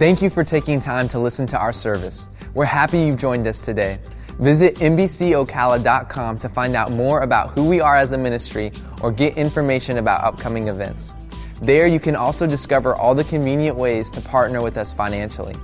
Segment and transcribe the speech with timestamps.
[0.00, 2.30] Thank you for taking time to listen to our service.
[2.54, 3.98] We're happy you've joined us today.
[4.38, 9.36] Visit MBCOcala.com to find out more about who we are as a ministry or get
[9.36, 11.12] information about upcoming events.
[11.60, 15.54] There, you can also discover all the convenient ways to partner with us financially.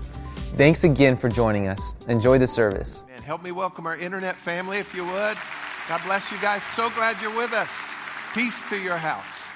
[0.58, 1.94] Thanks again for joining us.
[2.06, 3.06] Enjoy the service.
[3.14, 5.38] And help me welcome our internet family, if you would.
[5.88, 6.62] God bless you guys.
[6.62, 7.86] So glad you're with us.
[8.34, 9.46] Peace to your house.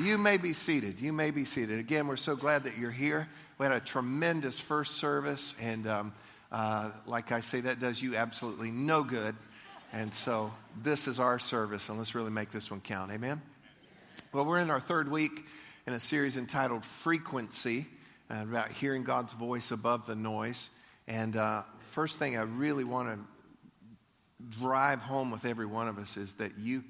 [0.00, 1.00] You may be seated.
[1.00, 1.80] You may be seated.
[1.80, 3.26] Again, we're so glad that you're here.
[3.58, 6.12] We had a tremendous first service, and um,
[6.50, 9.36] uh, like I say, that does you absolutely no good.
[9.92, 10.52] And so
[10.82, 13.12] this is our service, and let's really make this one count.
[13.12, 13.42] Amen?
[14.32, 15.44] Well, we're in our third week
[15.86, 17.86] in a series entitled Frequency,
[18.30, 20.70] uh, about hearing God's voice above the noise.
[21.06, 26.16] And uh, first thing I really want to drive home with every one of us
[26.16, 26.84] is that you,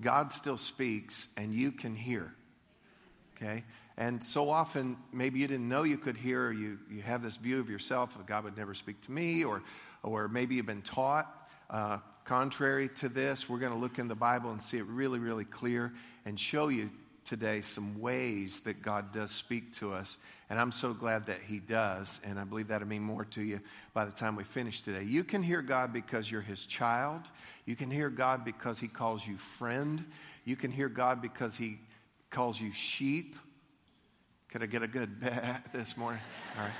[0.00, 2.34] God still speaks, and you can hear.
[3.36, 3.64] Okay?
[4.02, 7.36] And so often, maybe you didn't know you could hear, or you, you have this
[7.36, 9.62] view of yourself of God would never speak to me, or,
[10.02, 13.48] or maybe you've been taught uh, contrary to this.
[13.48, 15.92] We're going to look in the Bible and see it really, really clear
[16.24, 16.90] and show you
[17.24, 20.16] today some ways that God does speak to us.
[20.50, 22.18] And I'm so glad that He does.
[22.24, 23.60] And I believe that'll mean more to you
[23.94, 25.04] by the time we finish today.
[25.04, 27.20] You can hear God because you're His child.
[27.66, 30.04] You can hear God because He calls you friend.
[30.44, 31.78] You can hear God because He
[32.30, 33.36] calls you sheep
[34.52, 35.18] could I get a good
[35.72, 36.20] this morning?
[36.58, 36.72] All right.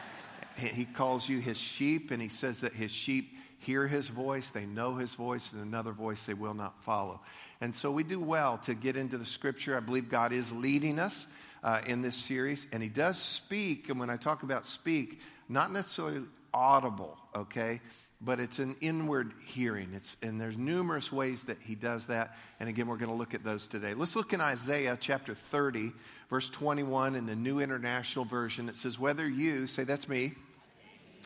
[0.59, 4.67] He calls you his sheep, and he says that his sheep hear his voice, they
[4.67, 7.21] know his voice, and another voice they will not follow.
[7.63, 9.75] And so we do well to get into the scripture.
[9.75, 11.27] I believe God is leading us
[11.65, 13.89] uh, in this series, and he does speak.
[13.89, 17.81] And when I talk about speak, not necessarily audible, okay?
[18.25, 19.91] But it's an inward hearing.
[19.95, 22.37] It's, and there's numerous ways that he does that.
[22.61, 23.95] And again, we're going to look at those today.
[23.95, 25.93] Let's look in Isaiah chapter 30,
[26.31, 28.69] verse 21 in the New International Version.
[28.69, 30.33] It says, Whether you, say that's me,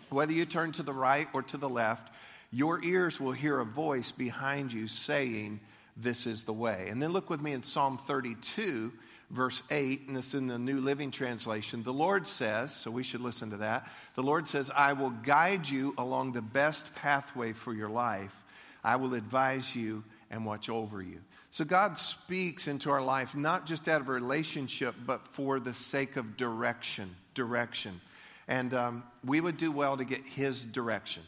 [0.09, 2.15] whether you turn to the right or to the left,
[2.51, 5.61] your ears will hear a voice behind you saying,
[5.99, 6.87] This is the way.
[6.89, 8.93] And then look with me in Psalm 32
[9.31, 11.83] verse 8, and this in the New Living Translation.
[11.83, 13.91] The Lord says, so we should listen to that.
[14.15, 18.45] The Lord says, I will guide you along the best pathway for your life.
[18.85, 21.21] I will advise you and watch over you.
[21.51, 25.75] So God speaks into our life not just out of a relationship, but for the
[25.75, 27.15] sake of direction.
[27.35, 28.01] Direction.
[28.49, 31.23] And um, we would do well to get His direction.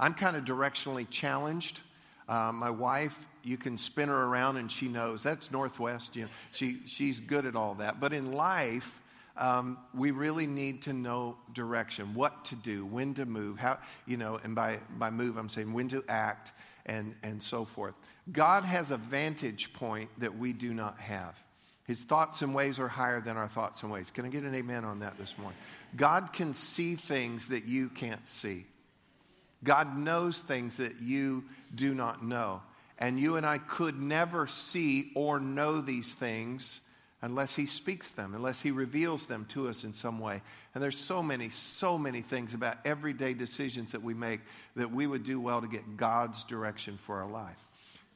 [0.00, 1.80] I'm kind of directionally challenged.
[2.28, 6.16] Uh, my wife you can spin her around and she knows that's northwest.
[6.16, 8.00] You know, she, she's good at all that.
[8.00, 9.02] But in life,
[9.36, 14.16] um, we really need to know direction, what to do, when to move, how, you
[14.16, 16.52] know, and by, by move, I'm saying when to act
[16.86, 17.94] and, and so forth.
[18.32, 21.34] God has a vantage point that we do not have.
[21.86, 24.10] His thoughts and ways are higher than our thoughts and ways.
[24.10, 25.58] Can I get an amen on that this morning?
[25.96, 28.64] God can see things that you can't see.
[29.64, 32.62] God knows things that you do not know.
[32.98, 36.80] And you and I could never see or know these things
[37.22, 40.42] unless He speaks them, unless He reveals them to us in some way.
[40.74, 44.40] And there's so many, so many things about everyday decisions that we make
[44.76, 47.56] that we would do well to get God's direction for our life.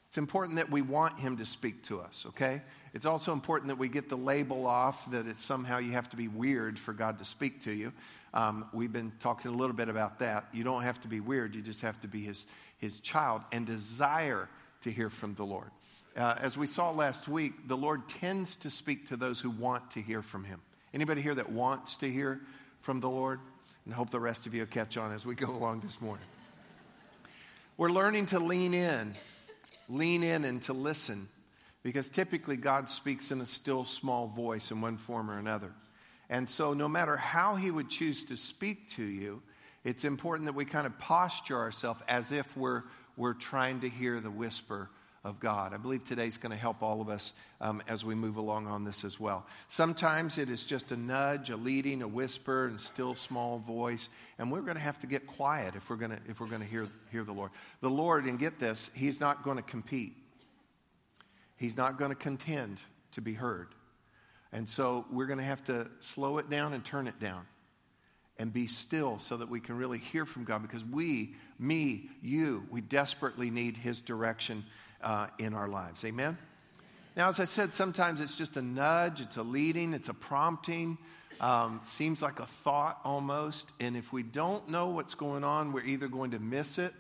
[0.09, 2.63] It's important that we want Him to speak to us, okay?
[2.95, 6.17] It's also important that we get the label off that it's somehow you have to
[6.17, 7.93] be weird for God to speak to you.
[8.33, 10.49] Um, we've been talking a little bit about that.
[10.53, 12.47] You don't have to be weird, you just have to be His,
[12.79, 14.49] his child and desire
[14.83, 15.71] to hear from the Lord.
[16.17, 19.91] Uh, as we saw last week, the Lord tends to speak to those who want
[19.93, 20.61] to hear from Him.
[20.93, 22.41] Anybody here that wants to hear
[22.81, 23.41] from the Lord?
[23.85, 26.25] And hope the rest of you catch on as we go along this morning.
[27.77, 29.15] We're learning to lean in,
[29.89, 31.29] lean in and to listen,
[31.85, 35.73] because typically God speaks in a still small voice in one form or another.
[36.29, 39.41] And so, no matter how He would choose to speak to you,
[39.89, 42.83] it's important that we kind of posture ourselves as if we're
[43.17, 44.91] we're trying to hear the whisper
[45.25, 45.75] of God.
[45.75, 48.85] I believe today's going to help all of us um, as we move along on
[48.85, 49.45] this as well.
[49.67, 54.09] Sometimes it is just a nudge, a leading, a whisper, and still small voice,
[54.39, 56.63] and we're going to have to get quiet if we're going to if we're going
[56.63, 57.51] to hear hear the Lord.
[57.81, 60.13] The Lord, and get this, He's not going to compete.
[61.57, 62.77] He's not going to contend
[63.13, 63.69] to be heard,
[64.53, 67.47] and so we're going to have to slow it down and turn it down
[68.39, 72.67] and be still so that we can really hear from God because we, me, you,
[72.71, 74.65] we desperately need His direction
[75.03, 76.05] uh, in our lives.
[76.05, 76.39] Amen?
[77.17, 80.99] Now, as I said, sometimes it's just a nudge, it's a leading, it's a prompting.
[81.41, 83.73] Um, seems like a thought almost.
[83.81, 86.93] And if we don't know what's going on, we're either going to miss it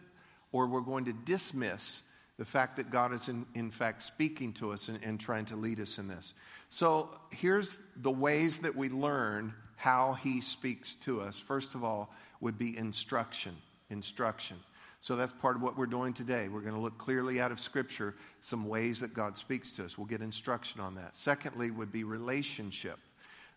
[0.52, 2.02] or we're going to dismiss
[2.38, 5.56] the fact that God is, in, in fact, speaking to us and, and trying to
[5.56, 6.34] lead us in this.
[6.69, 12.12] So here's the ways that we learn how he speaks to us, first of all,
[12.40, 13.56] would be instruction.
[13.90, 14.56] Instruction.
[15.00, 16.48] So that's part of what we're doing today.
[16.48, 19.96] We're going to look clearly out of Scripture some ways that God speaks to us.
[19.96, 21.14] We'll get instruction on that.
[21.14, 22.98] Secondly, would be relationship.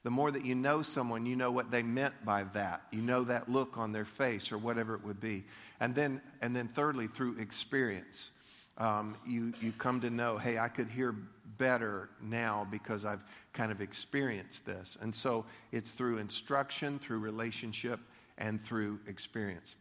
[0.03, 2.83] The more that you know someone, you know what they meant by that.
[2.91, 5.43] You know that look on their face or whatever it would be.
[5.79, 8.29] And then, and then thirdly, through experience,
[8.77, 11.15] um, you, you come to know, hey, I could hear
[11.57, 14.97] better now because I've kind of experienced this.
[15.01, 17.99] And so it's through instruction, through relationship,
[18.37, 19.75] and through experience.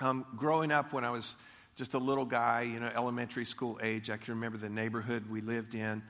[0.00, 1.34] Um, growing up when I was
[1.76, 5.40] just a little guy, you know, elementary school age, I can remember the neighborhood we
[5.40, 6.02] lived in.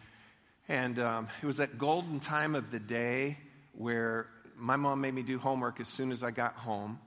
[0.69, 3.39] And um, it was that golden time of the day
[3.73, 4.27] where
[4.57, 6.99] my mom made me do homework as soon as I got home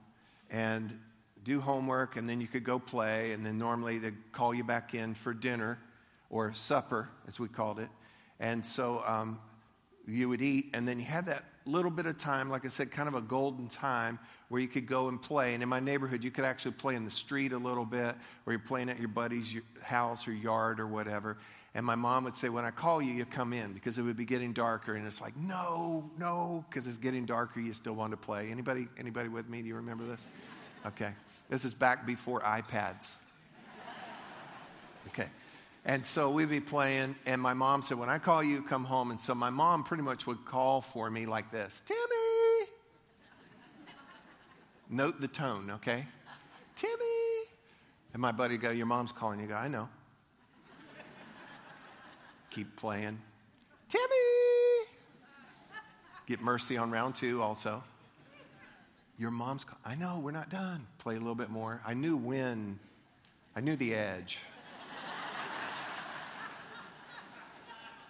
[0.50, 0.96] and
[1.44, 4.94] do homework, and then you could go play, and then normally they'd call you back
[4.94, 5.78] in for dinner
[6.30, 7.88] or supper, as we called it.
[8.38, 9.40] And so um,
[10.08, 12.90] you would eat, and then you had that little bit of time, like I said,
[12.90, 14.18] kind of a golden time
[14.48, 15.54] where you could go and play.
[15.54, 18.14] And in my neighborhood, you could actually play in the street a little bit,
[18.46, 21.36] or you're playing at your buddy's house or yard or whatever.
[21.74, 24.16] And my mom would say, When I call you, you come in because it would
[24.16, 24.94] be getting darker.
[24.94, 28.50] And it's like, No, no, because it's getting darker, you still want to play.
[28.50, 29.60] Anybody, anybody with me?
[29.60, 30.24] Do you remember this?
[30.86, 31.12] Okay.
[31.50, 33.12] This is back before iPads.
[35.08, 35.28] Okay.
[35.88, 39.10] And so we'd be playing, and my mom said, When I call you, come home.
[39.10, 42.68] And so my mom pretty much would call for me like this Timmy!
[44.90, 46.06] Note the tone, okay?
[46.76, 46.92] Timmy!
[48.12, 49.46] And my buddy go, Your mom's calling you.
[49.46, 49.88] Go, I know.
[52.50, 53.18] Keep playing.
[53.88, 54.04] Timmy!
[56.26, 57.82] Get mercy on round two also.
[59.16, 59.64] Your mom's.
[59.86, 60.86] I know, we're not done.
[60.98, 61.80] Play a little bit more.
[61.86, 62.78] I knew when,
[63.56, 64.38] I knew the edge.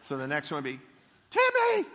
[0.08, 0.81] So the next one would be,
[1.28, 1.87] Timmy!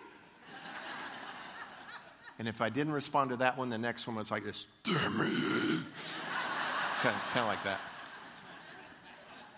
[2.38, 5.00] And if I didn't respond to that one, the next one was like this, Timmy!
[7.02, 7.80] kind, of, kind of like that.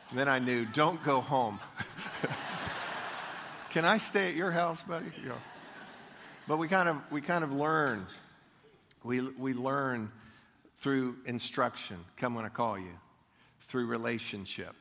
[0.09, 1.59] And then I knew, don't go home.
[3.71, 5.07] Can I stay at your house, buddy?
[5.21, 5.33] Yeah.
[6.47, 8.07] But we kind of, we kind of learn.
[9.03, 10.09] We, we learn
[10.77, 11.97] through instruction.
[12.15, 12.97] Come when I call you.
[13.63, 14.75] Through relationship.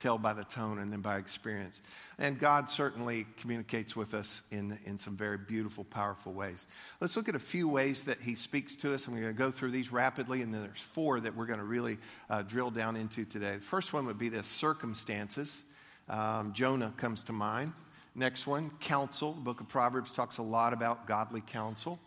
[0.00, 1.82] Tell by the tone and then by experience.
[2.18, 6.66] And God certainly communicates with us in, in some very beautiful, powerful ways.
[7.00, 9.06] Let's look at a few ways that He speaks to us.
[9.06, 11.66] I'm going to go through these rapidly, and then there's four that we're going to
[11.66, 11.98] really
[12.30, 13.56] uh, drill down into today.
[13.56, 15.64] The first one would be the circumstances.
[16.08, 17.74] Um, Jonah comes to mind.
[18.14, 19.34] Next one, counsel.
[19.34, 21.98] The book of Proverbs talks a lot about godly counsel.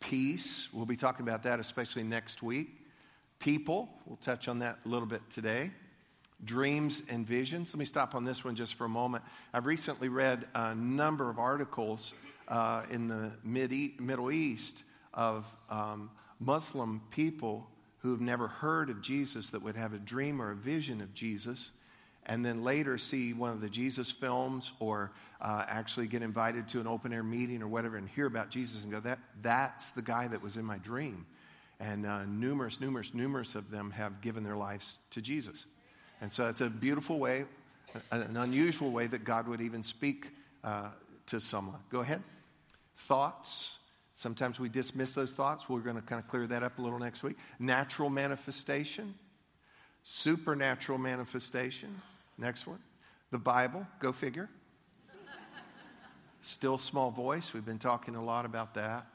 [0.00, 2.68] Peace, we'll be talking about that especially next week.
[3.38, 5.70] People, we'll touch on that a little bit today
[6.44, 7.74] dreams and visions.
[7.74, 9.24] Let me stop on this one just for a moment.
[9.52, 12.12] I've recently read a number of articles
[12.46, 14.82] uh, in the Mid- Middle East
[15.12, 17.68] of um, Muslim people
[17.98, 21.12] who have never heard of Jesus that would have a dream or a vision of
[21.14, 21.72] Jesus
[22.28, 26.80] and then later see one of the Jesus films or uh, actually get invited to
[26.80, 30.02] an open air meeting or whatever and hear about Jesus and go, that, that's the
[30.02, 31.26] guy that was in my dream.
[31.80, 35.64] And uh, numerous, numerous, numerous of them have given their lives to Jesus.
[36.20, 37.44] And so it's a beautiful way,
[38.10, 40.28] an unusual way that God would even speak
[40.64, 40.88] uh,
[41.26, 41.78] to someone.
[41.90, 42.22] Go ahead.
[42.96, 43.78] Thoughts.
[44.14, 45.68] Sometimes we dismiss those thoughts.
[45.68, 47.36] We're going to kind of clear that up a little next week.
[47.60, 49.14] Natural manifestation,
[50.02, 52.02] supernatural manifestation.
[52.36, 52.80] Next one.
[53.30, 53.86] The Bible.
[54.00, 54.48] Go figure.
[56.40, 57.52] Still small voice.
[57.52, 59.06] We've been talking a lot about that.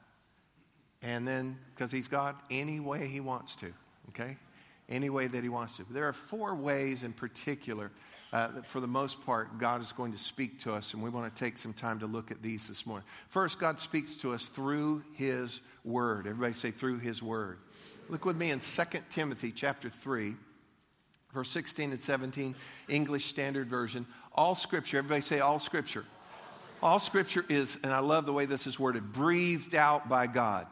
[1.01, 3.73] And then, because he's God, any way he wants to.
[4.09, 4.37] Okay?
[4.89, 5.83] Any way that He wants to.
[5.83, 7.91] But there are four ways in particular
[8.33, 11.09] uh, that, for the most part, God is going to speak to us, and we
[11.09, 13.05] want to take some time to look at these this morning.
[13.29, 16.25] First, God speaks to us through His Word.
[16.25, 17.59] Everybody say, through His Word.
[18.09, 20.35] Look with me in 2 Timothy chapter 3,
[21.31, 22.55] verse 16 and 17,
[22.89, 24.07] English Standard Version.
[24.33, 26.03] All Scripture, everybody say, all Scripture.
[26.81, 30.65] All Scripture is, and I love the way this is worded, breathed out by God.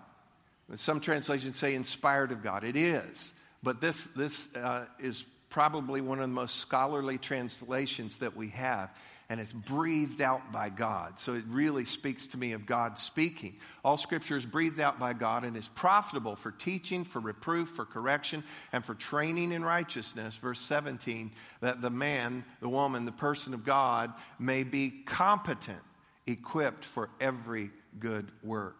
[0.78, 2.64] Some translations say inspired of God.
[2.64, 3.34] It is.
[3.64, 8.90] But this, this uh, is probably one of the most scholarly translations that we have,
[9.30, 11.20] and it's breathed out by God.
[11.20, 13.58] So it really speaks to me of God speaking.
[13.86, 17.86] All scripture is breathed out by God and is profitable for teaching, for reproof, for
[17.86, 20.38] correction, and for training in righteousness.
[20.38, 25.82] Verse 17, that the man, the woman, the person of God may be competent,
[26.26, 28.76] equipped for every good work.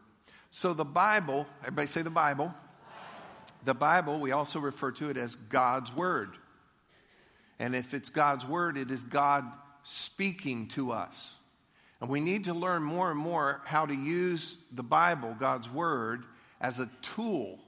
[0.50, 2.54] So the Bible, everybody say the Bible
[3.64, 6.36] the Bible, we also refer to it as God's Word.
[7.60, 9.46] And if it's God's Word, it is God
[9.84, 11.36] speaking to us.
[12.00, 16.24] And we need to learn more and more how to use the Bible, God's Word,
[16.60, 17.60] as a tool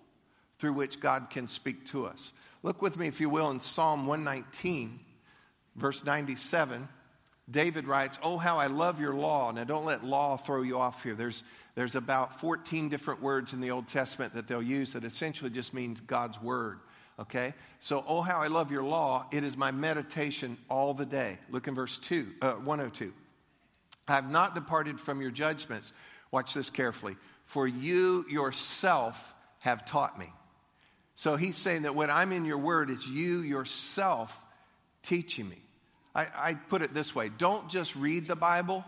[0.57, 2.33] through which God can speak to us.
[2.63, 4.99] Look with me, if you will, in Psalm 119,
[5.75, 6.87] verse 97.
[7.51, 9.51] David writes, Oh, how I love your law.
[9.51, 11.13] Now, don't let law throw you off here.
[11.13, 11.43] There's,
[11.75, 15.73] there's about 14 different words in the Old Testament that they'll use that essentially just
[15.73, 16.79] means God's word.
[17.19, 17.53] Okay?
[17.79, 19.25] So, oh, how I love your law.
[19.31, 21.39] It is my meditation all the day.
[21.49, 23.13] Look in verse 2, uh, 102.
[24.07, 25.93] I have not departed from your judgments.
[26.31, 27.15] Watch this carefully.
[27.45, 30.27] For you yourself have taught me.
[31.15, 34.45] So he's saying that when I'm in your word, it's you yourself
[35.03, 35.57] teaching me.
[36.15, 38.85] I, I put it this way don't just read the Bible,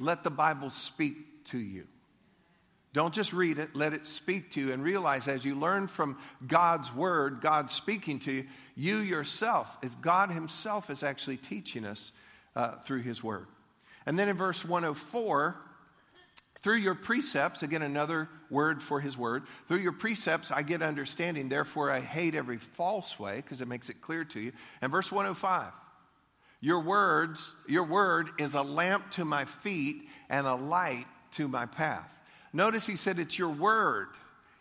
[0.00, 1.86] let the Bible speak to you.
[2.92, 4.72] Don't just read it, let it speak to you.
[4.72, 8.44] And realize as you learn from God's word, God speaking to you,
[8.76, 12.12] you yourself, as God Himself is actually teaching us
[12.54, 13.46] uh, through His word.
[14.06, 15.56] And then in verse 104,
[16.64, 21.50] through your precepts, again, another word for his word, through your precepts I get understanding,
[21.50, 24.52] therefore I hate every false way, because it makes it clear to you.
[24.80, 25.72] And verse 105,
[26.60, 31.66] your words, your word is a lamp to my feet and a light to my
[31.66, 32.12] path.
[32.52, 34.08] Notice he said it's your word.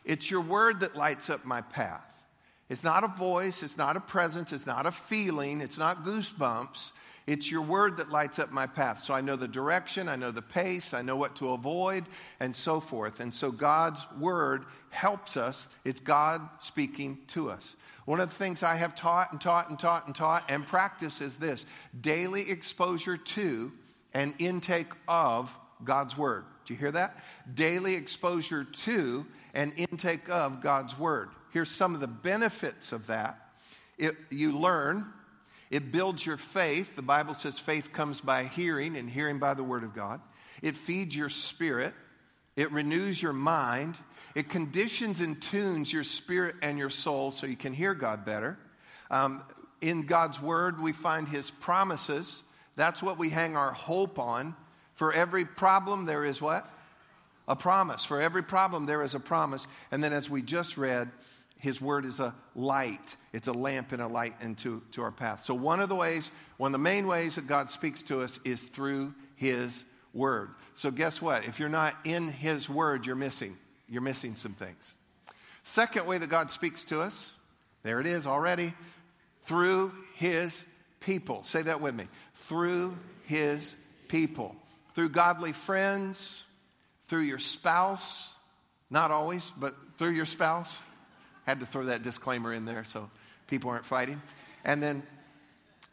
[0.05, 2.01] It's your word that lights up my path.
[2.69, 6.91] It's not a voice, it's not a presence, it's not a feeling, it's not goosebumps.
[7.25, 8.99] It's your word that lights up my path.
[8.99, 12.05] So I know the direction, I know the pace, I know what to avoid,
[12.39, 13.21] and so forth.
[13.21, 15.67] And so God's word helps us.
[15.85, 17.75] It's God speaking to us.
[18.05, 21.21] One of the things I have taught and taught and taught and taught and practice
[21.21, 21.65] is this
[22.01, 23.71] daily exposure to
[24.13, 26.43] and intake of God's Word.
[26.65, 27.17] Do you hear that?
[27.53, 31.29] Daily exposure to and intake of God's Word.
[31.51, 33.39] Here's some of the benefits of that.
[33.97, 35.05] It, you learn,
[35.69, 36.95] it builds your faith.
[36.95, 40.21] The Bible says faith comes by hearing, and hearing by the Word of God.
[40.61, 41.93] It feeds your spirit,
[42.55, 43.97] it renews your mind,
[44.35, 48.57] it conditions and tunes your spirit and your soul so you can hear God better.
[49.11, 49.43] Um,
[49.81, 52.41] in God's word, we find his promises.
[52.75, 54.55] That's what we hang our hope on.
[54.95, 56.67] For every problem, there is what?
[57.47, 58.05] A promise.
[58.05, 59.67] For every problem, there is a promise.
[59.91, 61.09] And then, as we just read,
[61.57, 63.17] his word is a light.
[63.33, 65.43] It's a lamp and a light into to our path.
[65.43, 68.39] So, one of the ways, one of the main ways that God speaks to us
[68.45, 69.83] is through his
[70.13, 70.49] word.
[70.73, 71.45] So, guess what?
[71.45, 73.57] If you're not in his word, you're missing
[73.93, 74.95] you're missing some things.
[75.63, 77.31] Second way that God speaks to us,
[77.83, 78.73] there it is already,
[79.43, 80.65] through his
[80.99, 81.43] people.
[81.43, 82.07] Say that with me.
[82.33, 83.75] Through his
[84.07, 84.55] people.
[84.93, 86.43] Through godly friends,
[87.07, 88.33] through your spouse,
[88.89, 90.77] not always, but through your spouse.
[91.45, 93.09] Had to throw that disclaimer in there so
[93.47, 94.21] people aren't fighting.
[94.63, 95.03] And then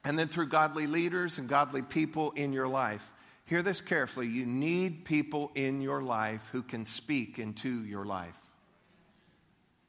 [0.04, 3.12] and then through godly leaders and godly people in your life.
[3.44, 4.28] Hear this carefully.
[4.28, 8.36] You need people in your life who can speak into your life.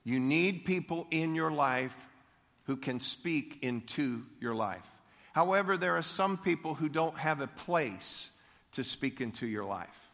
[0.03, 1.95] You need people in your life
[2.63, 4.85] who can speak into your life.
[5.33, 8.31] However, there are some people who don't have a place
[8.73, 10.09] to speak into your life.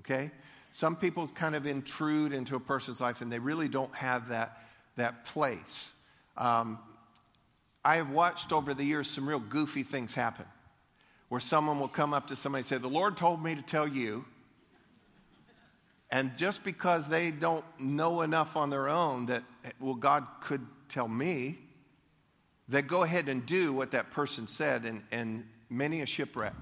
[0.00, 0.30] Okay?
[0.72, 4.58] Some people kind of intrude into a person's life and they really don't have that,
[4.96, 5.92] that place.
[6.36, 6.78] Um,
[7.84, 10.46] I have watched over the years some real goofy things happen
[11.28, 13.88] where someone will come up to somebody and say, The Lord told me to tell
[13.88, 14.24] you.
[16.10, 19.42] And just because they don't know enough on their own that,
[19.80, 21.58] well, God could tell me,
[22.68, 26.54] they go ahead and do what that person said, and, and many a shipwreck.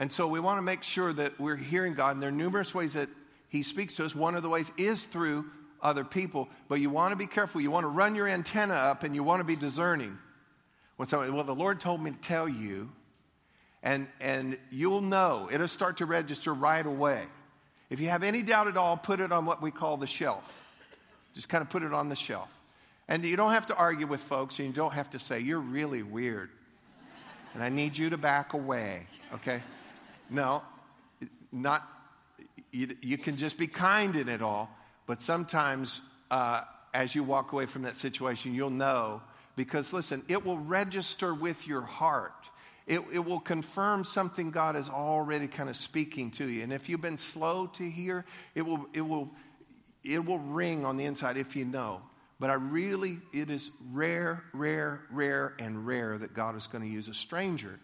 [0.00, 2.74] And so we want to make sure that we're hearing God, and there are numerous
[2.74, 3.10] ways that
[3.50, 4.14] He speaks to us.
[4.14, 5.44] One of the ways is through
[5.82, 7.60] other people, but you want to be careful.
[7.60, 10.16] You want to run your antenna up and you want to be discerning.
[10.96, 12.90] When somebody, well, the Lord told me to tell you,
[13.82, 15.50] and, and you'll know.
[15.52, 17.22] It'll start to register right away.
[17.90, 20.66] If you have any doubt at all, put it on what we call the shelf.
[21.34, 22.48] Just kind of put it on the shelf.
[23.06, 25.60] And you don't have to argue with folks, and you don't have to say, You're
[25.60, 26.48] really weird.
[27.52, 29.62] And I need you to back away, okay?
[30.30, 30.62] No,
[31.52, 31.86] not,
[32.72, 34.70] you, you can just be kind in it all,
[35.06, 36.62] but sometimes uh,
[36.94, 39.22] as you walk away from that situation, you'll know
[39.56, 42.50] because listen, it will register with your heart
[42.90, 46.64] it, it will confirm something God is already kind of speaking to you.
[46.64, 48.24] And if you've been slow to hear,
[48.56, 49.30] it will, it will,
[50.02, 52.02] it will ring on the inside if you know.
[52.40, 56.90] But I really, it is rare, rare, rare, and rare that God is going to
[56.90, 57.78] use a stranger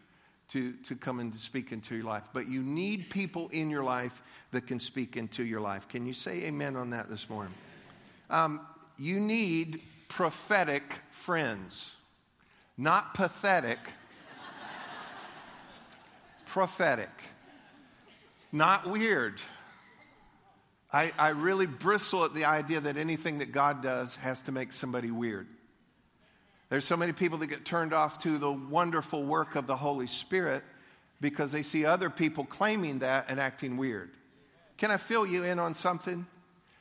[0.52, 2.22] to, to come and speak into your life.
[2.32, 4.22] But you need people in your life
[4.52, 5.88] that can speak into your life.
[5.88, 7.54] Can you say amen on that this morning?
[8.30, 8.60] Um,
[8.98, 11.94] you need prophetic friends,
[12.76, 13.78] not pathetic
[16.46, 17.10] prophetic.
[18.52, 19.40] not weird.
[20.92, 24.72] I, I really bristle at the idea that anything that God does has to make
[24.72, 25.48] somebody weird.
[26.68, 30.06] There's so many people that get turned off to the wonderful work of the Holy
[30.06, 30.64] Spirit
[31.20, 34.10] because they see other people claiming that and acting weird.
[34.76, 36.26] Can I fill you in on something?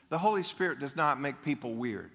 [0.09, 2.11] The Holy Spirit does not make people weird.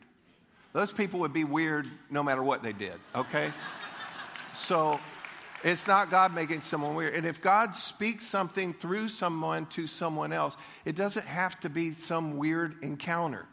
[0.73, 3.51] Those people would be weird no matter what they did, okay?
[4.55, 5.01] so
[5.65, 7.15] it's not God making someone weird.
[7.15, 11.93] And if God speaks something through someone to someone else, it doesn't have to be
[11.93, 13.47] some weird encounter.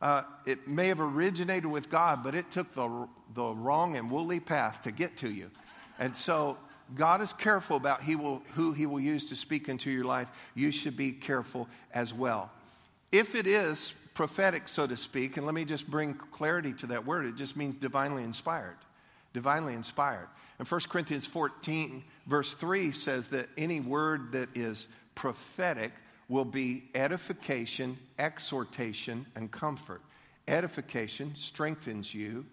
[0.00, 4.40] Uh, it may have originated with God, but it took the, the wrong and woolly
[4.40, 5.50] path to get to you.
[5.98, 6.58] And so
[6.94, 10.28] God is careful about he will, who he will use to speak into your life.
[10.54, 12.50] You should be careful as well.
[13.10, 17.06] If it is prophetic, so to speak, and let me just bring clarity to that
[17.06, 18.76] word, it just means divinely inspired.
[19.32, 20.28] Divinely inspired.
[20.58, 25.92] And 1 Corinthians 14, verse 3 says that any word that is prophetic
[26.28, 30.02] will be edification, exhortation, and comfort.
[30.48, 32.44] Edification strengthens you,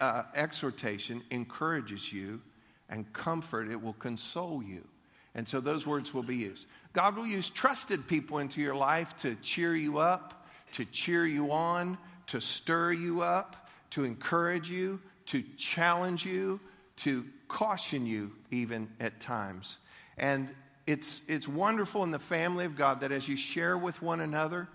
[0.00, 2.40] uh, exhortation encourages you,
[2.88, 4.86] and comfort, it will console you.
[5.34, 6.66] And so those words will be used.
[6.92, 11.52] God will use trusted people into your life to cheer you up, to cheer you
[11.52, 16.58] on, to stir you up, to encourage you, to challenge you,
[16.96, 19.76] to caution you, even at times.
[20.16, 20.48] And
[20.86, 24.68] it's, it's wonderful in the family of God that as you share with one another,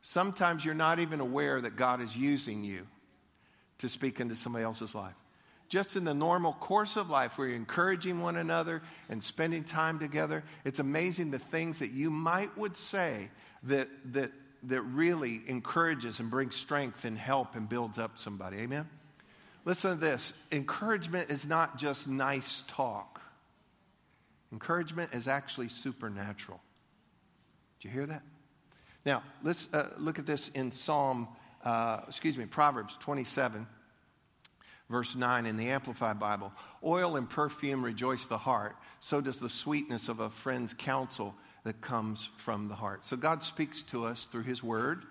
[0.00, 2.86] sometimes you're not even aware that God is using you
[3.78, 5.14] to speak into somebody else's life.
[5.68, 9.98] Just in the normal course of life, where you're encouraging one another and spending time
[9.98, 13.30] together, it's amazing the things that you might would say
[13.62, 14.30] that, that,
[14.64, 18.58] that really encourages and brings strength and help and builds up somebody.
[18.58, 18.88] Amen?
[19.64, 23.11] Listen to this encouragement is not just nice talk,
[24.52, 26.60] encouragement is actually supernatural.
[27.80, 28.22] Did you hear that?
[29.04, 31.26] Now, let's uh, look at this in Psalm,
[31.64, 33.66] uh, excuse me, Proverbs 27,
[34.88, 36.52] verse 9 in the Amplified Bible.
[36.84, 41.34] Oil and perfume rejoice the heart, so does the sweetness of a friend's counsel
[41.64, 43.06] that comes from the heart.
[43.06, 45.04] So God speaks to us through His Word.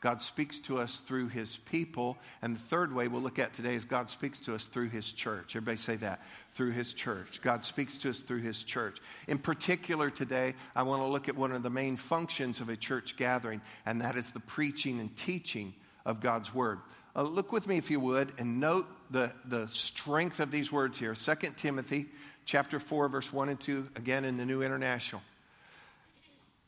[0.00, 2.18] God speaks to us through his people.
[2.42, 5.10] And the third way we'll look at today is God speaks to us through his
[5.10, 5.56] church.
[5.56, 6.20] Everybody say that.
[6.52, 7.40] Through his church.
[7.42, 8.98] God speaks to us through his church.
[9.26, 12.76] In particular, today, I want to look at one of the main functions of a
[12.76, 16.78] church gathering, and that is the preaching and teaching of God's word.
[17.14, 20.98] Uh, look with me, if you would, and note the, the strength of these words
[20.98, 21.14] here.
[21.14, 22.06] 2 Timothy
[22.44, 25.22] chapter 4, verse 1 and 2, again in the New International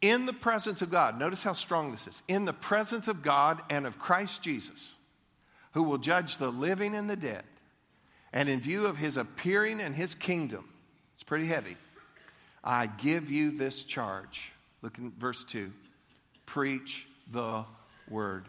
[0.01, 2.23] in the presence of God, notice how strong this is.
[2.29, 4.95] In the presence of God and of Christ Jesus,
[5.73, 7.45] who will judge the living and the dead,
[8.33, 10.69] and in view of his appearing and his kingdom,
[11.15, 11.77] it's pretty heavy.
[12.63, 14.53] I give you this charge.
[14.83, 15.73] Look in verse 2.
[16.47, 17.65] Preach the
[18.09, 18.47] word.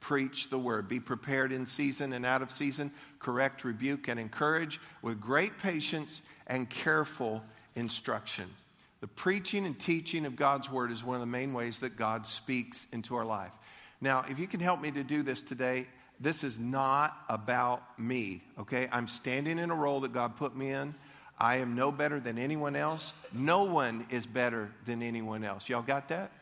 [0.00, 0.88] Preach the word.
[0.88, 2.92] Be prepared in season and out of season.
[3.18, 7.42] Correct, rebuke, and encourage with great patience and careful
[7.74, 8.44] instruction.
[9.04, 12.26] The preaching and teaching of God's word is one of the main ways that God
[12.26, 13.52] speaks into our life.
[14.00, 15.88] Now, if you can help me to do this today,
[16.20, 18.88] this is not about me, okay?
[18.90, 20.94] I'm standing in a role that God put me in.
[21.38, 23.12] I am no better than anyone else.
[23.30, 25.68] No one is better than anyone else.
[25.68, 26.32] Y'all got that?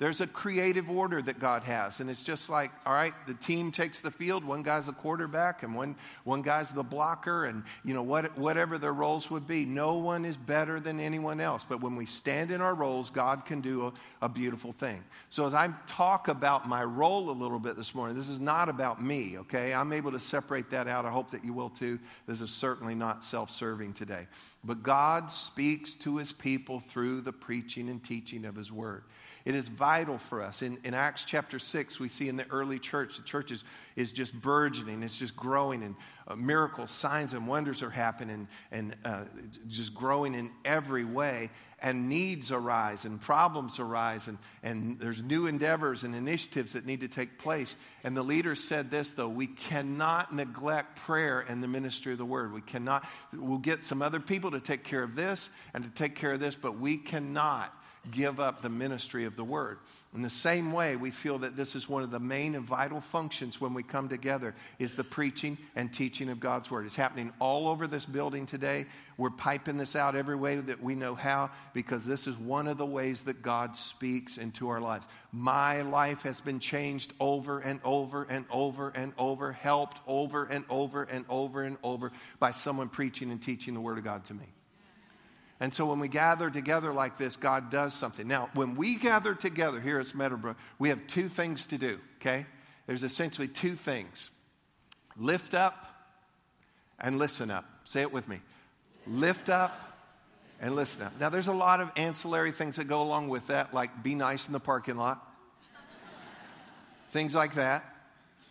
[0.00, 2.00] There's a creative order that God has.
[2.00, 4.44] And it's just like, all right, the team takes the field.
[4.44, 8.78] One guy's the quarterback and one, one guy's the blocker and, you know, what, whatever
[8.78, 9.66] their roles would be.
[9.66, 11.66] No one is better than anyone else.
[11.68, 15.04] But when we stand in our roles, God can do a, a beautiful thing.
[15.28, 18.70] So as I talk about my role a little bit this morning, this is not
[18.70, 19.74] about me, okay?
[19.74, 21.04] I'm able to separate that out.
[21.04, 21.98] I hope that you will too.
[22.26, 24.28] This is certainly not self serving today.
[24.64, 29.02] But God speaks to his people through the preaching and teaching of his word.
[29.44, 30.60] It is vital for us.
[30.60, 33.64] In, in Acts chapter 6, we see in the early church, the church is,
[33.96, 35.94] is just burgeoning, it's just growing, and
[36.28, 39.24] uh, miracles, signs, and wonders are happening, and uh,
[39.66, 41.50] just growing in every way.
[41.82, 47.00] And needs arise, and problems arise, and, and there's new endeavors and initiatives that need
[47.00, 47.74] to take place.
[48.04, 52.26] And the leader said this, though we cannot neglect prayer and the ministry of the
[52.26, 52.52] word.
[52.52, 56.16] We cannot, we'll get some other people to take care of this and to take
[56.16, 57.74] care of this, but we cannot
[58.10, 59.78] give up the ministry of the word.
[60.14, 63.00] In the same way, we feel that this is one of the main and vital
[63.00, 66.86] functions when we come together is the preaching and teaching of God's word.
[66.86, 68.86] It's happening all over this building today.
[69.18, 72.78] We're piping this out every way that we know how because this is one of
[72.78, 75.06] the ways that God speaks into our lives.
[75.30, 80.64] My life has been changed over and over and over and over, helped over and
[80.70, 82.10] over and over and over
[82.40, 84.46] by someone preaching and teaching the word of God to me.
[85.60, 88.26] And so when we gather together like this, God does something.
[88.26, 92.46] Now, when we gather together here at Meadowbrook, we have two things to do, okay?
[92.86, 94.30] There's essentially two things
[95.16, 95.86] lift up
[96.98, 97.66] and listen up.
[97.84, 98.40] Say it with me
[99.06, 99.96] lift up
[100.60, 101.18] and listen up.
[101.18, 104.46] Now, there's a lot of ancillary things that go along with that, like be nice
[104.46, 105.26] in the parking lot,
[107.10, 107.84] things like that.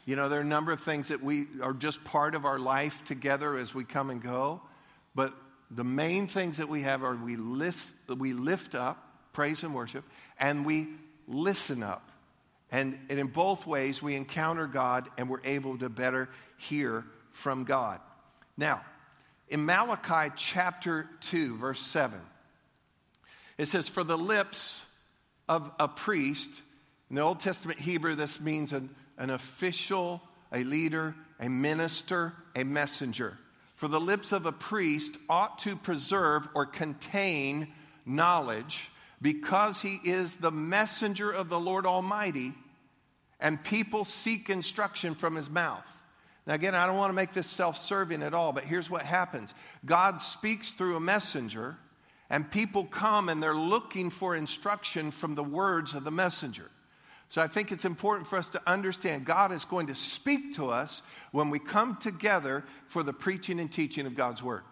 [0.06, 2.58] You know, there are a number of things that we are just part of our
[2.58, 4.62] life together as we come and go.
[5.14, 5.34] But
[5.72, 8.98] the main things that we have are we, list, we lift up,
[9.34, 10.04] praise and worship,
[10.40, 10.88] and we
[11.28, 12.10] listen up.
[12.72, 17.64] And, and in both ways, we encounter God and we're able to better hear from
[17.64, 18.00] God.
[18.58, 18.82] Now,
[19.48, 22.20] in Malachi chapter 2, verse 7,
[23.58, 24.86] it says, For the lips
[25.48, 26.62] of a priest,
[27.10, 32.64] in the Old Testament Hebrew, this means an, an official, a leader, a minister, a
[32.64, 33.38] messenger.
[33.80, 37.70] For the lips of a priest ought to preserve or contain
[38.06, 42.54] knowledge because he is the messenger of the Lord Almighty,
[43.40, 46.04] and people seek instruction from his mouth.
[46.46, 49.04] Now, again, I don't want to make this self serving at all, but here's what
[49.04, 49.54] happens
[49.86, 51.78] God speaks through a messenger,
[52.30, 56.70] and people come and they're looking for instruction from the words of the messenger.
[57.30, 60.72] So I think it's important for us to understand God is going to speak to
[60.72, 64.64] us when we come together for the preaching and teaching of God's word.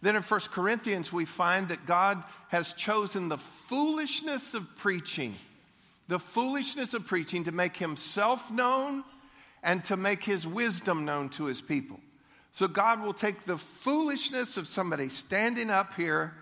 [0.00, 5.34] Then in 1 Corinthians, we find that God has chosen the foolishness of preaching,
[6.08, 9.04] the foolishness of preaching to make himself known
[9.62, 12.00] and to make his wisdom known to his people.
[12.52, 16.34] So God will take the foolishness of somebody standing up here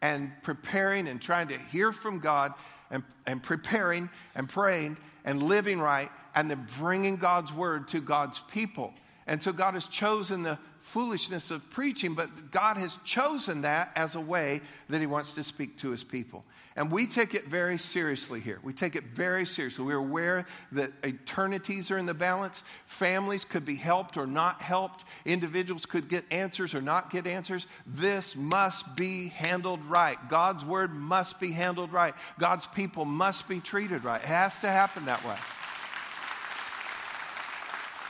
[0.00, 2.54] and preparing and trying to hear from God
[2.90, 8.38] and, and preparing and praying and living right and then bringing God's word to God's
[8.50, 8.94] people.
[9.26, 14.14] And so God has chosen the foolishness of preaching, but God has chosen that as
[14.14, 16.44] a way that He wants to speak to His people.
[16.76, 18.60] And we take it very seriously here.
[18.62, 19.84] We take it very seriously.
[19.84, 22.62] We're aware that eternities are in the balance.
[22.86, 25.04] Families could be helped or not helped.
[25.24, 27.66] Individuals could get answers or not get answers.
[27.84, 30.16] This must be handled right.
[30.30, 32.14] God's word must be handled right.
[32.38, 34.22] God's people must be treated right.
[34.22, 35.36] It has to happen that way.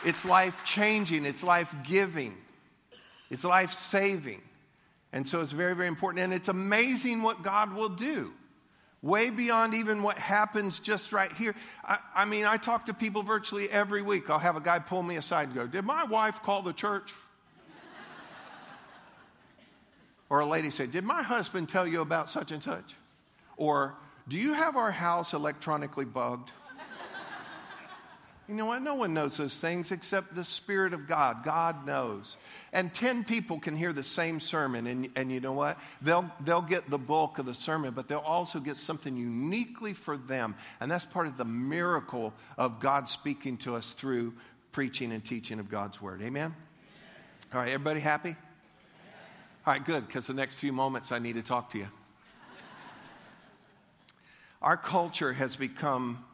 [0.04, 2.36] It's life changing, it's life giving,
[3.30, 4.42] it's life saving.
[5.12, 6.24] And so it's very, very important.
[6.24, 8.32] And it's amazing what God will do
[9.02, 11.54] way beyond even what happens just right here.
[11.84, 14.28] I, I, mean, I talk to people virtually every week.
[14.28, 17.12] I'll have a guy pull me aside and go, Did my wife call the church?
[20.30, 22.94] or a lady say, Did my husband tell you about such and such?
[23.56, 23.94] Or,
[24.28, 26.50] Do you have our house electronically bugged?
[28.48, 28.80] You know what?
[28.80, 31.44] No one knows those things except the Spirit of God.
[31.44, 32.38] God knows.
[32.72, 35.78] And 10 people can hear the same sermon, and, and you know what?
[36.00, 40.16] They'll, they'll get the bulk of the sermon, but they'll also get something uniquely for
[40.16, 40.54] them.
[40.80, 44.32] And that's part of the miracle of God speaking to us through
[44.72, 46.22] preaching and teaching of God's Word.
[46.22, 46.54] Amen?
[47.52, 48.34] All right, everybody happy?
[49.66, 51.88] All right, good, because the next few moments I need to talk to you.
[54.62, 56.24] Our culture has become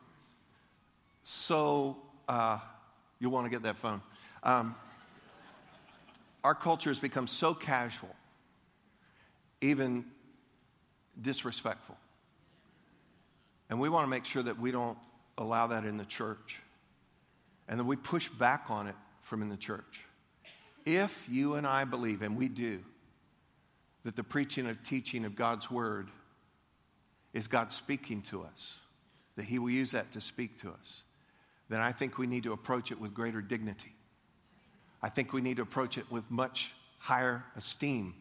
[1.24, 1.96] so
[2.28, 2.58] uh,
[3.20, 4.00] you'll want to get that phone.
[4.42, 4.74] Um,
[6.42, 8.14] our culture has become so casual,
[9.60, 10.04] even
[11.20, 11.96] disrespectful.
[13.70, 14.98] And we want to make sure that we don't
[15.38, 16.60] allow that in the church
[17.68, 20.04] and that we push back on it from in the church.
[20.84, 22.80] If you and I believe, and we do,
[24.04, 26.10] that the preaching and teaching of God's word
[27.32, 28.78] is God speaking to us,
[29.36, 31.03] that He will use that to speak to us,
[31.74, 33.94] then I think we need to approach it with greater dignity.
[35.02, 38.14] I think we need to approach it with much higher esteem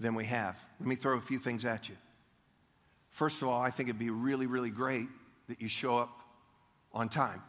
[0.00, 0.56] than we have.
[0.80, 1.96] Let me throw a few things at you.
[3.10, 5.08] First of all, I think it'd be really, really great
[5.48, 6.22] that you show up
[6.94, 7.42] on time.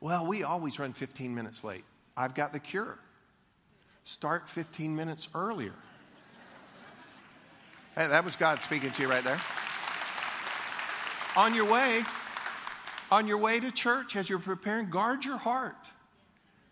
[0.00, 1.84] Well, we always run 15 minutes late.
[2.16, 2.98] I've got the cure.
[4.04, 5.74] Start 15 minutes earlier.
[7.96, 9.40] Hey, that was God speaking to you right there.
[11.36, 12.02] On your way,
[13.10, 15.90] on your way to church, as you're preparing, guard your heart.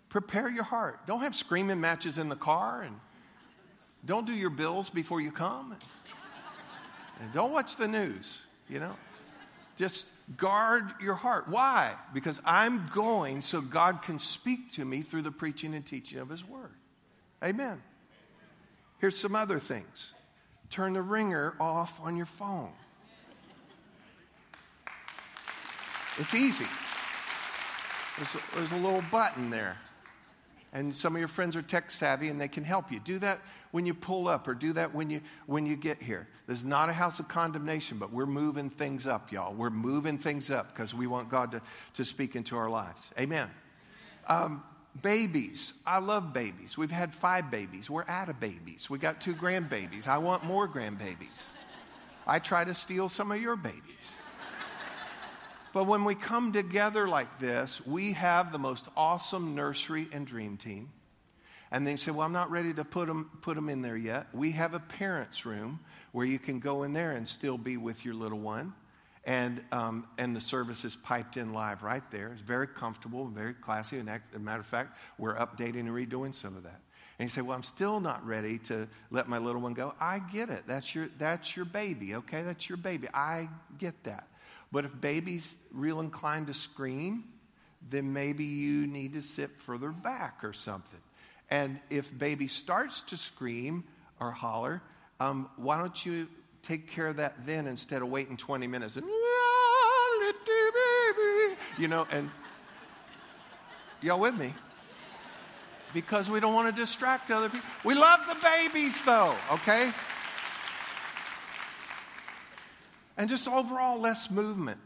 [0.09, 1.07] Prepare your heart.
[1.07, 2.99] Don't have screaming matches in the car and
[4.07, 5.77] don't do your bills before you come.
[7.21, 8.95] And don't watch the news, you know.
[9.77, 11.49] Just guard your heart.
[11.49, 11.93] Why?
[12.15, 16.29] Because I'm going so God can speak to me through the preaching and teaching of
[16.29, 16.75] His Word.
[17.45, 17.83] Amen.
[18.99, 20.13] Here's some other things
[20.71, 22.73] turn the ringer off on your phone.
[26.19, 26.67] It's easy.
[28.17, 29.77] There's a, there's a little button there.
[30.73, 33.01] And some of your friends are tech savvy and they can help you.
[33.01, 36.29] Do that when you pull up or do that when you when you get here.
[36.47, 39.55] This is not a house of condemnation, but we're moving things up, y'all.
[39.55, 41.63] We're moving things up because we want God to,
[41.95, 43.01] to speak into our lives.
[43.19, 43.49] Amen.
[44.29, 44.63] Um,
[45.01, 45.73] babies.
[45.87, 46.77] I love babies.
[46.77, 47.89] We've had five babies.
[47.89, 48.91] We're out of babies.
[48.91, 50.07] We got two grandbabies.
[50.07, 51.45] I want more grandbabies.
[52.27, 54.13] I try to steal some of your babies.
[55.73, 60.57] But when we come together like this, we have the most awesome nursery and dream
[60.57, 60.91] team.
[61.71, 63.97] And then you say, Well, I'm not ready to put them, put them in there
[63.97, 64.27] yet.
[64.33, 65.81] We have a parents' room
[66.13, 68.73] where you can go in there and still be with your little one.
[69.25, 72.29] And, um, and the service is piped in live right there.
[72.33, 73.99] It's very comfortable very classy.
[73.99, 76.81] And as a matter of fact, we're updating and redoing some of that.
[77.19, 79.95] And you say, Well, I'm still not ready to let my little one go.
[80.01, 80.63] I get it.
[80.67, 82.41] That's your, that's your baby, okay?
[82.43, 83.09] That's your baby.
[83.13, 84.29] I get that.
[84.71, 87.25] But if baby's real inclined to scream,
[87.89, 91.01] then maybe you need to sit further back or something.
[91.51, 93.85] And if baby starts to scream
[94.21, 94.83] or holler,
[95.21, 96.29] um, why don't you
[96.63, 99.07] take care of that then instead of waiting 20 minutes and,
[101.79, 102.31] you know, and
[104.03, 104.53] y'all with me?
[105.95, 107.67] Because we don't want to distract other people.
[107.85, 109.91] We love the babies though, okay?
[113.19, 114.79] And just overall, less movement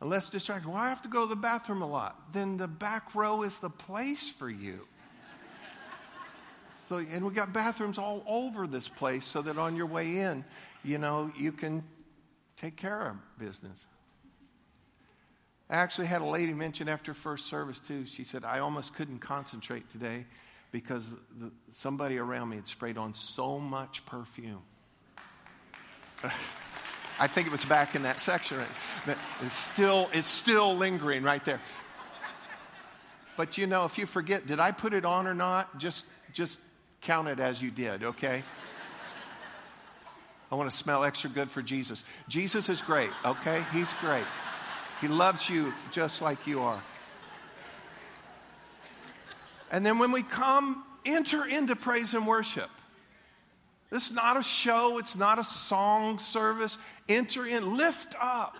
[0.00, 0.70] and less distraction.
[0.70, 2.32] Well, I have to go to the bathroom a lot.
[2.32, 4.86] Then the back row is the place for you.
[6.88, 10.44] So, and we got bathrooms all over this place so that on your way in,
[10.82, 11.84] you know, you can
[12.56, 13.84] take care of business.
[15.68, 18.06] I actually had a lady mention after first service, too.
[18.06, 20.26] She said, I almost couldn't concentrate today
[20.72, 24.62] because the, somebody around me had sprayed on so much perfume.
[27.20, 28.58] I think it was back in that section.
[29.06, 29.16] Right?
[29.42, 31.60] It's still, it's still lingering right there.
[33.36, 35.78] But you know, if you forget, did I put it on or not?
[35.78, 36.58] Just, just
[37.02, 38.42] count it as you did, okay?
[40.50, 42.04] I want to smell extra good for Jesus.
[42.26, 43.62] Jesus is great, okay?
[43.72, 44.24] He's great.
[45.00, 46.82] He loves you just like you are.
[49.70, 52.70] And then when we come, enter into praise and worship.
[53.90, 56.78] This is not a show, it's not a song service.
[57.08, 58.56] Enter in, lift up.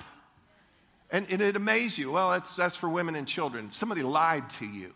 [1.13, 2.13] And, and it amazes you.
[2.13, 3.71] Well, that's, that's for women and children.
[3.73, 4.93] Somebody lied to you.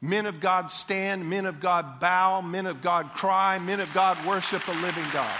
[0.00, 4.22] Men of God stand, men of God bow, men of God cry, men of God
[4.26, 5.38] worship a living God.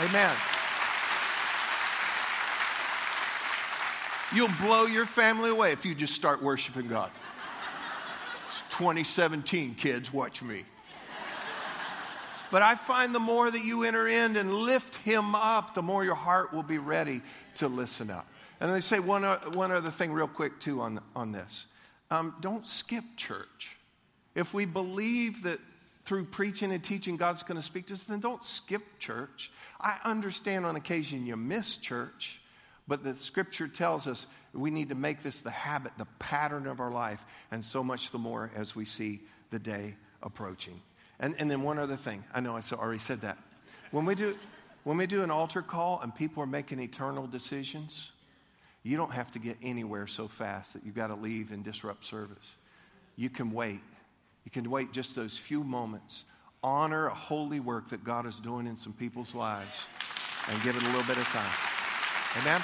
[0.00, 0.34] Amen.
[4.34, 7.10] You'll blow your family away if you just start worshiping God.
[8.48, 10.64] It's 2017, kids, watch me.
[12.50, 16.04] But I find the more that you enter in and lift him up, the more
[16.04, 17.22] your heart will be ready
[17.56, 18.26] to listen up.
[18.60, 21.66] And they say one, one other thing, real quick, too, on, on this.
[22.10, 23.76] Um, don't skip church.
[24.34, 25.60] If we believe that
[26.04, 29.50] through preaching and teaching God's going to speak to us, then don't skip church.
[29.80, 32.40] I understand on occasion you miss church,
[32.86, 36.80] but the scripture tells us we need to make this the habit, the pattern of
[36.80, 40.80] our life, and so much the more as we see the day approaching.
[41.18, 42.24] And, and then one other thing.
[42.34, 43.38] I know I already said that.
[43.90, 44.36] When we, do,
[44.84, 48.10] when we do an altar call and people are making eternal decisions,
[48.82, 52.04] you don't have to get anywhere so fast that you've got to leave and disrupt
[52.04, 52.54] service.
[53.16, 53.80] You can wait.
[54.44, 56.24] You can wait just those few moments.
[56.62, 59.86] Honor a holy work that God is doing in some people's lives
[60.48, 61.50] and give it a little bit of time.
[62.42, 62.62] Amen?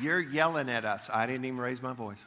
[0.00, 1.08] You're yelling at us.
[1.12, 2.18] I didn't even raise my voice.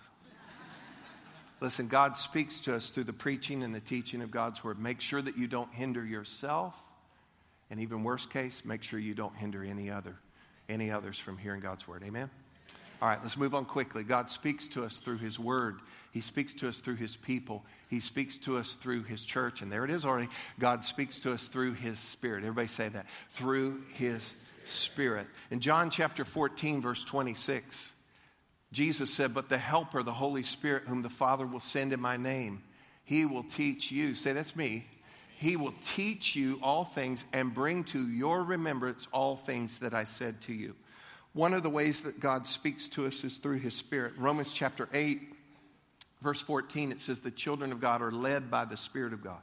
[1.61, 4.79] Listen, God speaks to us through the preaching and the teaching of God's word.
[4.79, 6.75] Make sure that you don't hinder yourself.
[7.69, 10.15] And even worst case, make sure you don't hinder any other,
[10.67, 12.03] any others from hearing God's word.
[12.03, 12.29] Amen.
[13.01, 14.03] All right, let's move on quickly.
[14.03, 15.79] God speaks to us through his word.
[16.11, 17.63] He speaks to us through his people.
[17.89, 19.61] He speaks to us through his church.
[19.61, 20.29] And there it is already.
[20.59, 22.43] God speaks to us through his spirit.
[22.43, 23.05] Everybody say that.
[23.29, 25.27] Through his spirit.
[25.51, 27.91] In John chapter 14, verse 26,
[28.71, 32.17] Jesus said, But the Helper, the Holy Spirit, whom the Father will send in my
[32.17, 32.63] name,
[33.03, 34.15] he will teach you.
[34.15, 34.87] Say, that's me.
[35.35, 40.03] He will teach you all things and bring to your remembrance all things that I
[40.03, 40.75] said to you.
[41.33, 44.13] One of the ways that God speaks to us is through his Spirit.
[44.17, 45.19] Romans chapter 8,
[46.21, 49.39] verse 14, it says, The children of God are led by the Spirit of God.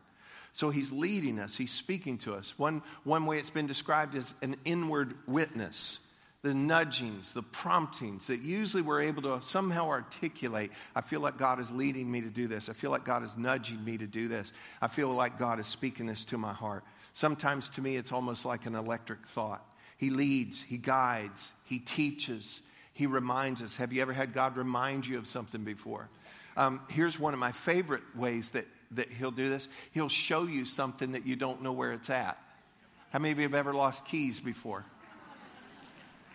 [0.53, 2.59] So he's leading us, he's speaking to us.
[2.59, 5.99] One, one way it's been described as an inward witness
[6.43, 10.71] the nudgings, the promptings that usually we're able to somehow articulate.
[10.95, 12.69] I feel like God is leading me to do this.
[12.69, 14.53] I feel like God is nudging me to do this.
[14.81, 16.85] I feel like God is speaking this to my heart.
[17.13, 19.65] Sometimes to me, it's almost like an electric thought.
[19.97, 23.75] He leads, He guides, He teaches, He reminds us.
[23.77, 26.09] Have you ever had God remind you of something before?
[26.57, 30.65] Um, here's one of my favorite ways that, that He'll do this He'll show you
[30.65, 32.39] something that you don't know where it's at.
[33.11, 34.85] How many of you have ever lost keys before?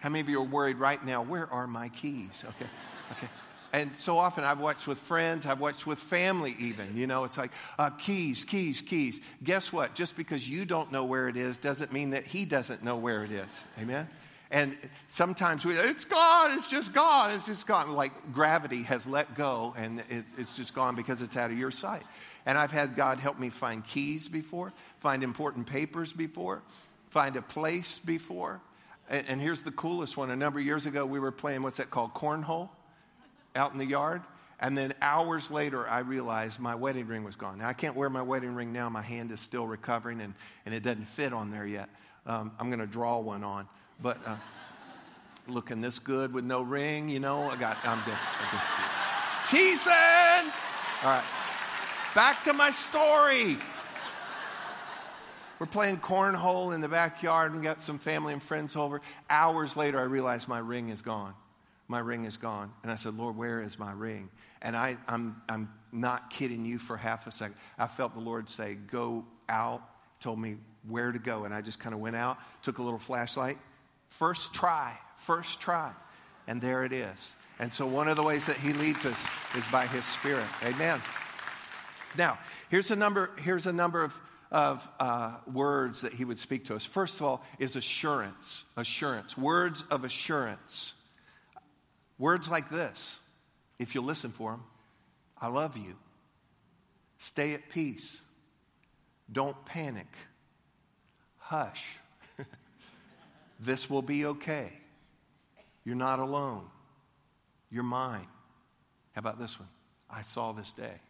[0.04, 1.22] How many of you are worried right now?
[1.22, 2.44] Where are my keys?
[2.44, 2.70] Okay,
[3.13, 3.28] okay.
[3.72, 6.98] And so often I've watched with friends, I've watched with family even.
[6.98, 9.22] You know, it's like uh, keys, keys, keys.
[9.46, 9.96] Guess what?
[9.96, 13.24] Just because you don't know where it is doesn't mean that he doesn't know where
[13.24, 13.63] it is.
[13.80, 14.10] Amen?
[14.52, 17.89] And sometimes we, it's gone, it's just gone, it's just gone.
[17.92, 21.72] Like gravity has let go and it, it's just gone because it's out of your
[21.72, 22.04] sight.
[22.46, 26.62] And I've had God help me find keys before, find important papers before,
[27.10, 28.60] find a place before.
[29.10, 30.32] And, and here's the coolest one.
[30.32, 32.13] A number of years ago, we were playing what's that called?
[32.13, 32.70] Cornhole
[33.56, 34.22] out in the yard.
[34.60, 37.58] And then hours later, I realized my wedding ring was gone.
[37.58, 38.88] Now, I can't wear my wedding ring now.
[38.89, 40.34] My hand is still recovering and,
[40.66, 41.89] and it doesn't fit on there yet.
[42.26, 43.68] Um, I'm going to draw one on.
[44.02, 44.38] But uh,
[45.48, 50.52] looking this good with no ring, you know, I got, I'm just, I'm just teasing.
[51.04, 51.24] All right.
[52.16, 53.58] Back to my story.
[55.60, 59.02] We're playing cornhole in the backyard and got some family and friends over.
[59.30, 61.36] Hours later, I realized my ring is gone
[61.88, 62.72] my ring is gone.
[62.82, 64.30] And I said, Lord, where is my ring?
[64.62, 67.56] And I, I'm, I'm not kidding you for half a second.
[67.78, 69.84] I felt the Lord say, Go out,
[70.20, 71.44] told me where to go.
[71.44, 73.58] And I just kind of went out, took a little flashlight.
[74.08, 75.92] First try, first try.
[76.48, 77.36] And there it is.
[77.60, 80.48] And so one of the ways that He leads us is by His Spirit.
[80.63, 81.02] Amen.
[82.18, 82.39] Now,
[82.70, 84.20] here's a number, here's a number of,
[84.54, 86.86] of uh, words that He would speak to us.
[86.86, 88.63] First of all, is assurance.
[88.78, 89.38] Assurance.
[89.38, 90.94] Words of assurance.
[92.18, 93.18] Words like this,
[93.80, 94.63] if you listen for them
[95.44, 95.98] I love you.
[97.18, 98.22] Stay at peace.
[99.30, 100.08] Don't panic.
[101.38, 101.98] Hush.
[103.60, 104.72] this will be okay.
[105.84, 106.63] You're not alone.
[107.70, 108.28] You're mine.
[109.12, 109.68] How about this one?
[110.10, 111.02] I saw this day.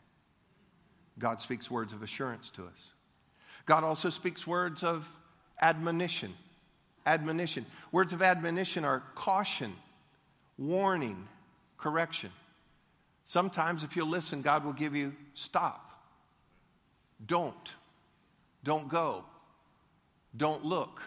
[1.19, 2.89] God speaks words of assurance to us.
[3.65, 5.08] God also speaks words of
[5.62, 6.34] admonition.
[7.06, 7.65] Admonition.
[7.91, 9.73] Words of admonition are caution,
[10.58, 11.28] warning,
[11.78, 12.32] correction.
[13.26, 15.91] Sometimes, if you'll listen, God will give you stop.
[17.26, 17.73] Don't.
[18.63, 19.23] Don't go.
[20.36, 21.02] Don't look.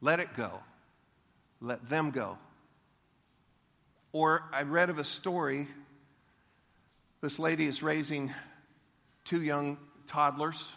[0.00, 0.60] Let it go.
[1.60, 2.38] Let them go.
[4.12, 5.68] Or I read of a story.
[7.20, 8.32] This lady is raising
[9.24, 10.70] two young toddlers,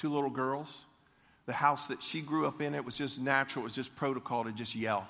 [0.00, 0.82] two little girls.
[1.46, 4.44] The house that she grew up in, it was just natural, it was just protocol
[4.44, 5.06] to just yell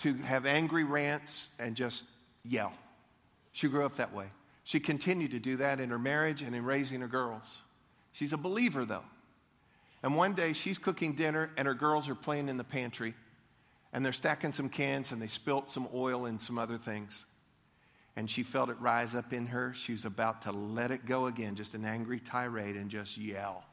[0.00, 2.04] to have angry rants and just
[2.42, 2.72] yell.
[3.52, 4.26] She grew up that way.
[4.64, 7.60] She continued to do that in her marriage and in raising her girls.
[8.12, 9.04] She's a believer, though.
[10.02, 13.14] And one day she's cooking dinner and her girls are playing in the pantry
[13.92, 17.26] and they're stacking some cans and they spilt some oil and some other things.
[18.16, 19.72] And she felt it rise up in her.
[19.72, 23.64] She was about to let it go again, just an angry tirade and just yell.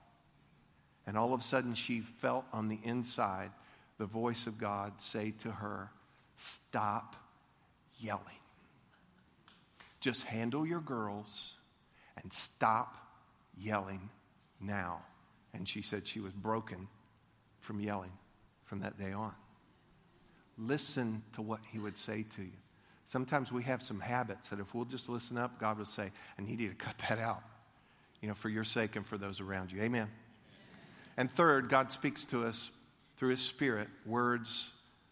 [1.06, 3.52] And all of a sudden she felt on the inside
[3.98, 5.90] the voice of God say to her,
[6.36, 7.16] Stop
[8.00, 8.22] yelling.
[10.00, 11.56] Just handle your girls
[12.22, 12.96] and stop
[13.58, 14.10] yelling
[14.62, 15.02] now.
[15.54, 16.88] And she said she was broken
[17.60, 18.12] from yelling
[18.66, 19.34] from that day on.
[20.58, 22.52] Listen to what he would say to you.
[23.08, 26.42] Sometimes we have some habits that if we'll just listen up, God will say, I
[26.42, 27.42] need you to cut that out,
[28.22, 29.82] you know, for your sake and for those around you.
[29.82, 30.10] Amen.
[31.16, 32.70] And third, God speaks to us
[33.16, 34.72] through his spirit, words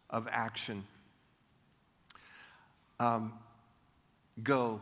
[0.10, 0.84] of action
[3.00, 3.34] um,
[4.44, 4.82] go,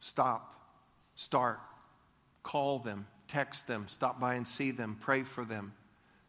[0.00, 0.54] stop,
[1.14, 1.60] start,
[2.42, 5.72] call them, text them, stop by and see them, pray for them.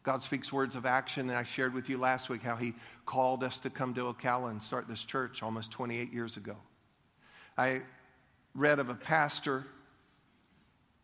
[0.07, 1.29] God speaks words of action.
[1.29, 2.73] And I shared with you last week how He
[3.05, 6.55] called us to come to Ocala and start this church almost 28 years ago.
[7.57, 7.81] I
[8.55, 9.65] read of a pastor.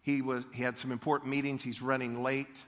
[0.03, 1.61] He, was, he had some important meetings.
[1.61, 2.63] He's running late.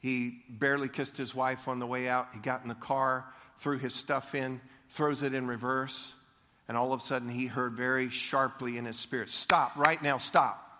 [0.00, 2.28] He barely kissed his wife on the way out.
[2.32, 3.26] He got in the car,
[3.58, 6.14] threw his stuff in, throws it in reverse.
[6.68, 10.16] And all of a sudden, he heard very sharply in his spirit, Stop, right now,
[10.16, 10.73] stop.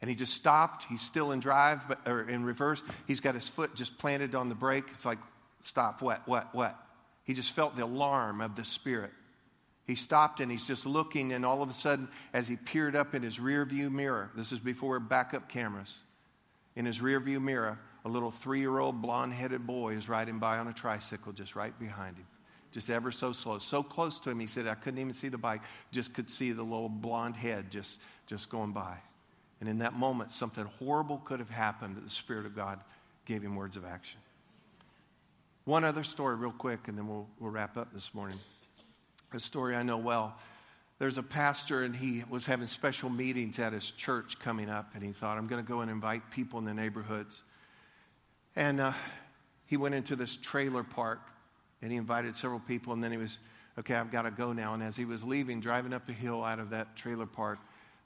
[0.00, 0.84] And he just stopped.
[0.84, 2.82] He's still in drive, but, or in reverse.
[3.06, 4.84] He's got his foot just planted on the brake.
[4.90, 5.18] It's like,
[5.62, 6.76] Stop, what, what, what?
[7.24, 9.12] He just felt the alarm of the Spirit.
[9.86, 13.14] He stopped and he's just looking, and all of a sudden, as he peered up
[13.14, 15.98] in his rear view mirror, this is before backup cameras,
[16.76, 20.38] in his rear view mirror, a little three year old blonde headed boy is riding
[20.38, 22.26] by on a tricycle just right behind him
[22.72, 23.58] just ever so slow.
[23.58, 26.52] So close to him, he said, I couldn't even see the bike, just could see
[26.52, 28.96] the little blonde head just, just going by.
[29.60, 32.80] And in that moment, something horrible could have happened, but the Spirit of God
[33.26, 34.18] gave him words of action.
[35.64, 38.38] One other story, real quick, and then we'll, we'll wrap up this morning.
[39.32, 40.36] A story I know well.
[40.98, 45.04] There's a pastor, and he was having special meetings at his church coming up, and
[45.04, 47.42] he thought, I'm going to go and invite people in the neighborhoods.
[48.56, 48.92] And uh,
[49.66, 51.20] he went into this trailer park,
[51.82, 53.38] and he invited several people, and then he was,
[53.78, 54.74] okay, I've got to go now.
[54.74, 57.58] And as he was leaving, driving up a hill out of that trailer park,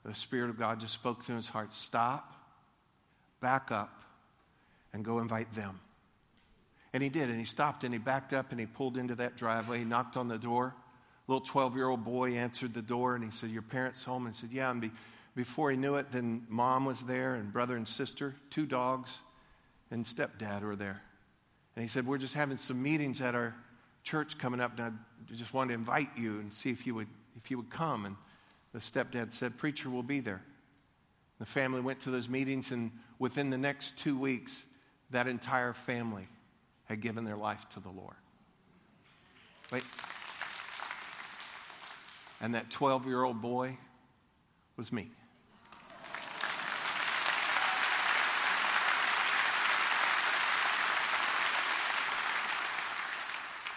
[0.05, 2.33] the Spirit of God just spoke to his heart stop,
[3.41, 4.03] back up,
[4.93, 5.79] and go invite them.
[6.93, 9.35] And he did, and he stopped and he backed up and he pulled into that
[9.35, 9.79] driveway.
[9.79, 10.73] He knocked on the door.
[11.27, 14.27] Little 12 year old boy answered the door and he said, Your parents home?
[14.27, 14.71] And said, Yeah.
[14.71, 14.91] And be,
[15.35, 19.17] before he knew it, then mom was there and brother and sister, two dogs,
[19.91, 21.01] and stepdad were there.
[21.75, 23.55] And he said, We're just having some meetings at our
[24.03, 24.97] church coming up, and
[25.29, 28.05] I just wanted to invite you and see if you would, if you would come.
[28.05, 28.15] And
[28.75, 30.41] the stepdad said, Preacher will be there.
[31.39, 34.65] The family went to those meetings, and within the next two weeks,
[35.11, 36.27] that entire family
[36.83, 38.17] had given their life to the Lord.
[39.71, 39.83] Wait.
[42.41, 43.77] And that 12 year old boy
[44.75, 45.09] was me.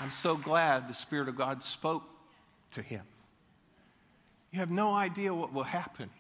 [0.00, 2.02] I'm so glad the Spirit of God spoke
[2.72, 3.02] to him.
[4.52, 6.10] You have no idea what will happen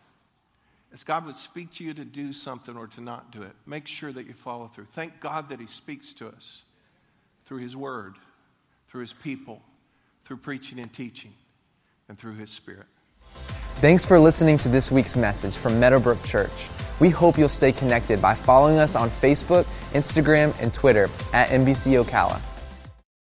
[0.92, 3.52] as God would speak to you to do something or to not do it.
[3.66, 4.86] Make sure that you follow through.
[4.86, 6.62] Thank God that He speaks to us
[7.46, 8.16] through His Word,
[8.88, 9.62] through His people,
[10.24, 11.32] through preaching and teaching,
[12.08, 12.86] and through His Spirit.
[13.76, 16.68] Thanks for listening to this week's message from Meadowbrook Church.
[17.00, 22.02] We hope you'll stay connected by following us on Facebook, Instagram, and Twitter at MBC
[22.04, 22.40] Ocala.